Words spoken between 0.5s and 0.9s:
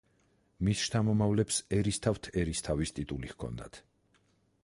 მის